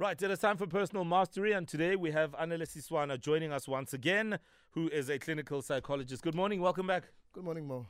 [0.00, 3.66] Right, it is time for personal mastery, and today we have Anele Siswana joining us
[3.66, 4.38] once again,
[4.70, 6.22] who is a clinical psychologist.
[6.22, 7.04] Good morning, welcome back.
[7.32, 7.86] Good morning, Mo.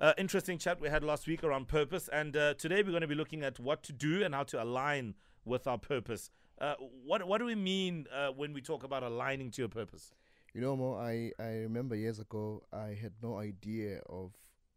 [0.00, 3.06] Uh, interesting chat we had last week around purpose, and uh, today we're going to
[3.06, 6.30] be looking at what to do and how to align with our purpose.
[6.58, 6.74] Uh,
[7.04, 10.14] what what do we mean uh, when we talk about aligning to your purpose?
[10.54, 14.32] You know, Mo, I, I remember years ago I had no idea of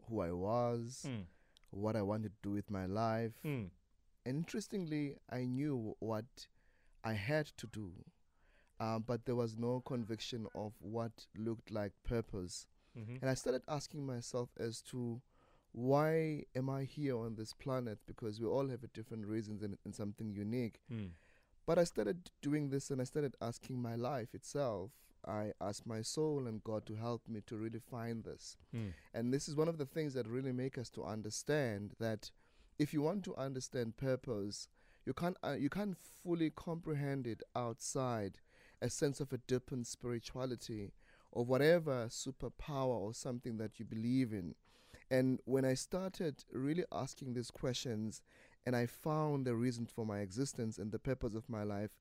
[0.09, 1.23] who I was, Mm.
[1.70, 3.31] what I wanted to do with my life.
[3.45, 3.70] Mm.
[4.27, 6.47] And interestingly, I knew what
[7.01, 7.93] I had to do,
[8.77, 12.68] um, but there was no conviction of what looked like purpose.
[12.97, 13.21] Mhm.
[13.21, 15.21] And I started asking myself as to
[15.71, 17.99] why am I here on this planet?
[18.05, 20.82] Because we all have a different reasons and, and something unique.
[20.91, 21.11] Mm.
[21.65, 24.91] But I started doing this and I started asking my life itself.
[25.25, 28.57] I asked my soul and God to help me to really find this.
[28.73, 28.93] Mm.
[29.13, 32.31] And this is one of the things that really make us to understand that
[32.80, 34.67] if you want to understand purpose,
[35.05, 38.39] you can't uh, you can't fully comprehend it outside
[38.81, 40.91] a sense of a different spirituality
[41.31, 44.55] or whatever superpower or something that you believe in.
[45.09, 48.21] And when I started really asking these questions
[48.65, 51.91] and I found the reason for my existence and the purpose of my life,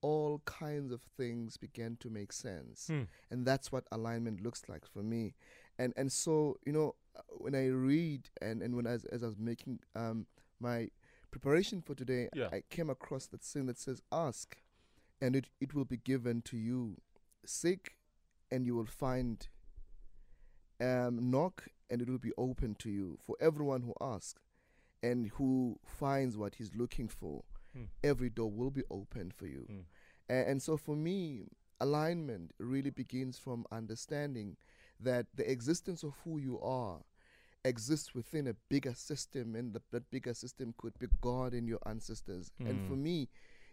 [0.00, 2.88] all kinds of things began to make sense.
[2.90, 3.06] Mm.
[3.30, 5.34] And that's what alignment looks like for me.
[5.78, 9.22] And and so, you know, uh, when I read and, and when I, as, as
[9.22, 10.26] I was making um,
[10.60, 10.88] my
[11.30, 12.48] preparation for today, Yeah.
[12.52, 14.56] I came across that saying that says, Ask,
[15.20, 16.96] and it, it will be given to you.
[17.44, 17.96] Seek,
[18.50, 19.46] and you will find.
[20.80, 23.16] Um, knock, and it will be open to you.
[23.24, 24.40] For everyone who asks
[25.00, 27.44] and who finds what he's looking for,
[27.76, 27.88] Mm.
[28.04, 29.66] every door will be open for you.
[29.70, 29.84] Mm.
[30.28, 31.46] A- And so for me,
[31.80, 34.56] alignment really begins from understanding
[35.04, 37.00] that the existence of who you are
[37.64, 41.78] exists within a bigger system, and the, that bigger system could be God and your
[41.86, 42.50] ancestors.
[42.58, 42.88] And Mm.
[42.88, 43.28] for me,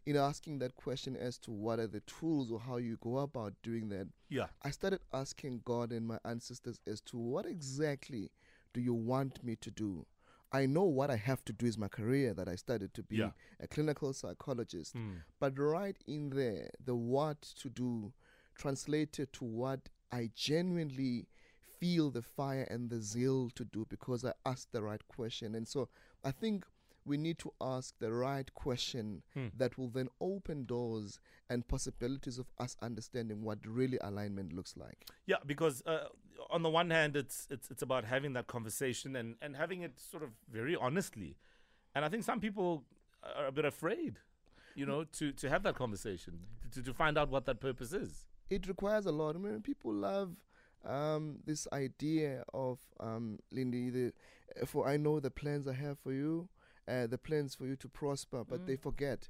[0.06, 3.54] in asking that question as to what are the tools or how you go about
[3.64, 4.48] doing that, Yeah.
[4.62, 8.32] I started asking God and my ancestors as to what exactly
[8.74, 10.06] do you want me to do?
[10.52, 13.18] I know what I have to do is my career that I studied to be
[13.18, 13.32] Yeah.
[13.60, 14.96] a clinical psychologist.
[14.96, 15.24] Mm.
[15.40, 18.14] But right in there, the what to do
[18.56, 21.28] translated to what I genuinely
[21.80, 25.56] feel the fire and the zeal to do because I asked the right question.
[25.56, 25.90] And so
[26.24, 26.66] I think
[27.06, 29.48] we need to ask the right question Hmm.
[29.58, 31.20] that will then open doors
[31.50, 35.06] and possibilities of us understanding what really alignment looks like.
[35.26, 36.10] Yeah, because uh,
[36.50, 40.00] on the one hand, it's it's it's about having that conversation and and having it
[40.00, 41.38] sort of very honestly,
[41.96, 42.84] and I think some people
[43.24, 44.20] are a bit afraid,
[44.76, 46.40] you know, to to have that conversation
[46.72, 48.26] to to find out what that purpose is.
[48.50, 49.36] It requires a lot.
[49.36, 50.36] I mean, people love
[50.86, 53.90] um, this idea of um, Lindy.
[53.90, 54.14] The,
[54.66, 56.50] for I know the plans I have for you,
[56.88, 59.30] uh, the plans for you to prosper, but they forget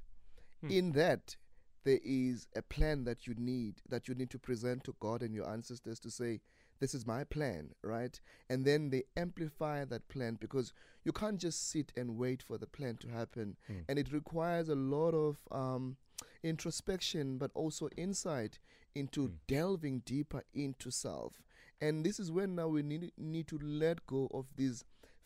[0.62, 0.70] Hmm.
[0.70, 1.36] in that
[1.84, 5.34] there is a plan that you need that you need to present to God and
[5.34, 6.40] your ancestors to say,
[6.80, 8.20] "This is my plan," right?
[8.50, 12.66] And then they amplify that plan because you can't just sit and wait for the
[12.66, 13.78] plan to happen, Hmm.
[13.88, 15.96] and it requires a lot of um,
[16.42, 18.58] introspection, but also insight
[18.94, 19.34] into Hmm.
[19.46, 21.42] delving deeper into self.
[21.80, 24.84] And this is when now we need need to let go of these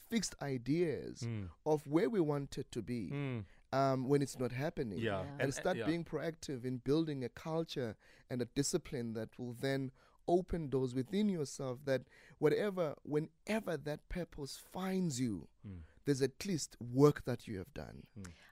[0.09, 1.49] fixed ideas Mm.
[1.67, 3.45] of where we want it to be Mm.
[3.73, 4.99] um, when it's not happening.
[4.99, 5.23] Yeah.
[5.23, 5.31] Yeah.
[5.33, 5.87] And, And- start yeah.
[5.87, 7.97] being proactive in building a culture
[8.31, 9.91] and a discipline that will then
[10.29, 12.03] open doors within yourself that
[12.39, 15.81] whatever, whenever that purpose finds you, Mm.
[16.05, 18.05] There's at least work that you have done.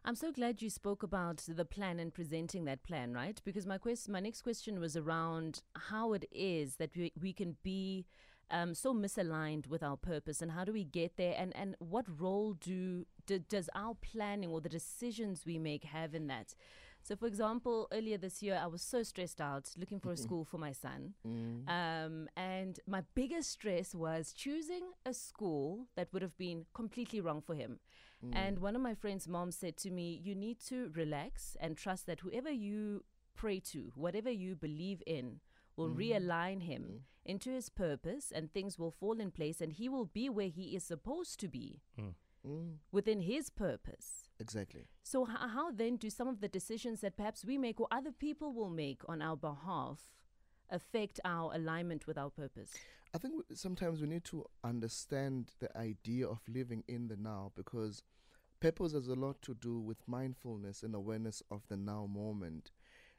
[0.04, 3.40] I'm so glad you spoke about the plan and presenting that plan, right?
[3.44, 7.56] Because my quest, my next question was around how it is that we, we can
[7.62, 8.06] be
[8.50, 12.04] um, so misaligned with our purpose, and how do we get there, and and what
[12.20, 16.54] role do, do does our planning or the decisions we make have in that?
[17.02, 20.44] So, for example, earlier this year, I was so stressed out looking for a school
[20.44, 21.14] for my son,
[21.66, 27.40] um, and my biggest stress was choosing a school that would have been completely wrong
[27.40, 27.80] for him.
[28.32, 32.06] And one of my friend's mom said to me, You need to relax and trust
[32.06, 33.04] that whoever you
[33.34, 35.40] pray to, whatever you believe in,
[35.76, 40.04] will realign him into his purpose and things will fall in place and he will
[40.04, 41.80] be where he is supposed to be.
[41.98, 42.14] Mm,
[42.46, 42.78] Mm.
[42.90, 44.28] within his purpose.
[44.40, 44.86] exactly.
[45.04, 48.52] So, how then do some of the decisions that perhaps we make or other people
[48.52, 49.98] will make on our behalf
[50.68, 52.72] affect our alignment with our purpose?
[53.14, 58.02] I think sometimes we need to understand the idea of living in the now because
[58.58, 62.70] purpose has a lot to do with mindfulness and awareness of the now moment.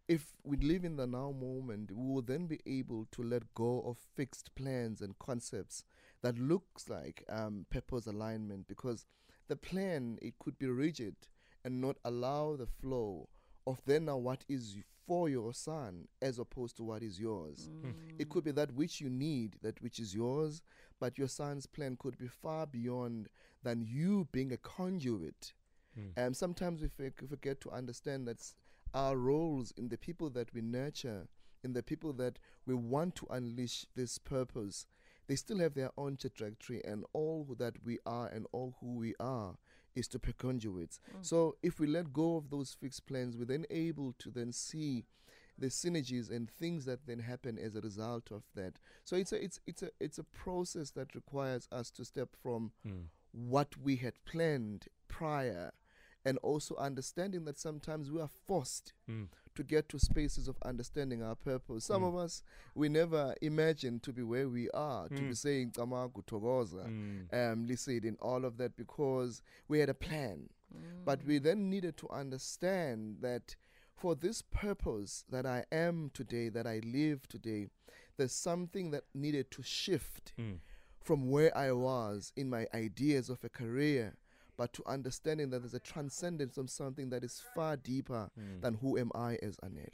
[0.08, 3.82] If we live in the now moment, we will then be able to let go
[3.86, 5.86] of fixed plans and concepts
[6.24, 9.06] that looks like um, purpose alignment because
[9.48, 11.16] the plan it could be rigid
[11.64, 13.30] and not allow the flow
[13.68, 17.70] of then now what is for your son as opposed to what is yours.
[17.86, 17.94] Mm.
[18.20, 20.62] It could be that which you need, that which is yours,
[21.00, 23.28] but your son's plan could be far beyond
[23.64, 25.54] than you being a conduit.
[26.16, 28.42] And sometimes we forg- forget to understand that
[28.96, 31.28] our roles in the people that we nurture,
[31.64, 34.88] in the people that we want to unleash this purpose,
[35.28, 39.14] they still have their own trajectory, and all that we are and all who we
[39.20, 39.56] are
[39.96, 41.00] is to be conduits.
[41.16, 41.26] Mm.
[41.26, 45.06] So if we let go of those fixed plans, we're then able to then see
[45.58, 48.80] the synergies and things that then happen as a result of that.
[49.04, 52.72] So it's a it's it's a it's a process that requires us to step from
[52.88, 53.04] mm.
[53.32, 55.72] what we had planned prior
[56.26, 59.24] and also understanding that sometimes we are forced hmm.
[59.56, 61.86] to get to spaces of understanding our purpose.
[61.86, 62.08] Some hmm.
[62.08, 62.44] of us
[62.76, 65.34] we never imagined to be where we are, to be hmm.
[65.34, 66.86] saying "Cama kuthokoza,"
[67.34, 70.50] um, listen, in all of that because we had a plan.
[71.06, 73.56] But we then needed to understand that
[73.96, 77.68] for this purpose that I am today, that I live today,
[78.18, 80.34] there's something that needed to shift
[81.04, 84.16] from where I was in my ideas of a career,
[84.58, 88.62] but to understanding that there's a transcendence of something that is far deeper hmm.
[88.62, 89.90] than who am I as Anele.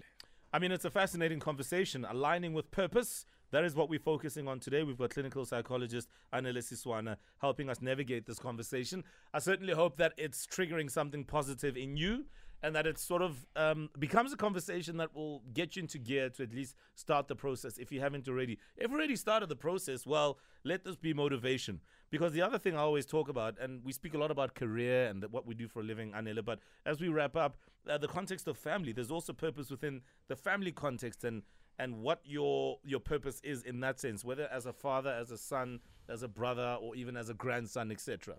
[0.52, 2.06] I mean, it's a fascinating conversation.
[2.10, 3.26] Aligning with purpose.
[3.52, 4.84] That is what we're focusing on today.
[4.84, 9.04] We've got clinical psychologist Anele Siswana helping us navigate this conversation.
[9.34, 12.26] I certainly hope that it's triggering something positive in you
[12.62, 16.30] and that it sort of um, becomes a conversation that will get you into gear
[16.30, 18.58] to at least start the process if you haven't already.
[18.78, 21.80] If you already started the process, well, let this be motivation.
[22.12, 25.08] Because the other thing I always talk about, and we speak a lot about career
[25.08, 27.58] and what we do for a living, Anele, but as we wrap up,
[27.88, 31.44] uh, the context of family, there's also purpose within the family context and
[31.78, 35.38] and what your your purpose is in that sense, whether as a father, as a
[35.38, 35.80] son,
[36.10, 38.36] as a brother, or even as a grandson, etc.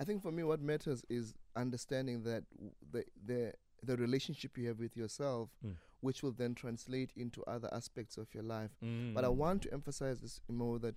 [0.00, 2.44] I think for me, what matters is understanding that
[2.92, 3.52] the the
[3.82, 5.72] the relationship you have with yourself, hmm.
[6.00, 8.70] which will then translate into other aspects of your life.
[9.14, 9.36] But I hmm.
[9.36, 10.94] want to emphasize this more that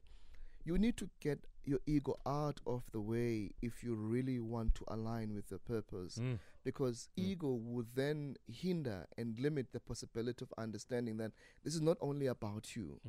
[0.64, 4.84] you need to get your ego out of the way if you really want to
[4.88, 6.16] align with the purpose.
[6.16, 6.34] Hmm.
[6.64, 11.32] Because ego would then hinder and limit the possibility of understanding that
[11.64, 13.00] this is not only about you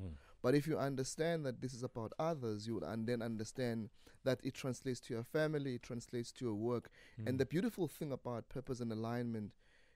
[0.42, 3.88] but if you understand that this is about others you will and then understand
[4.24, 7.26] that it translates to your family it translates to your work hmm.
[7.26, 9.52] and the beautiful thing about purpose and alignment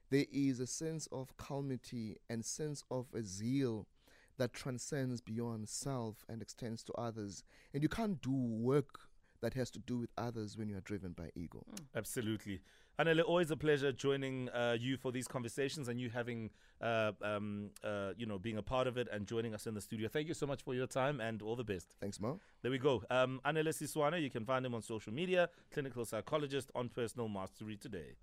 [0.09, 3.87] there is a sense of calmity and sense of a zeal
[4.37, 7.43] that transcends beyond self and extends to others.
[7.73, 8.99] And you can't do work
[9.41, 11.63] that has to do with others when you are driven by ego.
[11.69, 11.85] Hmm.
[11.95, 12.61] Absolutely.
[12.99, 16.49] Anele, always a pleasure joining uh, you for these conversations and you having,
[16.81, 19.81] uh, um, uh, you know, being a part of it and joining us in the
[19.81, 20.07] studio.
[20.07, 21.93] Thank you so much for your time and all the best.
[22.01, 22.39] Thanks, Mo.
[22.63, 23.03] There we go.
[23.11, 27.75] Um, Anele Siswana, you can find him on social media, clinical psychologist on personal mastery
[27.75, 28.15] today.